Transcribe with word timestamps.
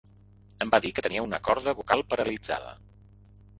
Em 0.65 0.71
va 0.75 0.79
dir 0.85 0.91
que 0.99 1.03
tenia 1.09 1.27
una 1.27 1.41
corda 1.49 1.75
vocal 1.83 2.05
paralitzada 2.15 2.75